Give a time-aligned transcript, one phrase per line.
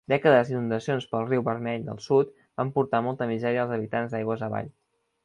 [0.11, 2.31] Dècades d'inundacions pel Riu Vermell del Sud
[2.63, 4.73] van portar molta misèria als habitants aigües avall.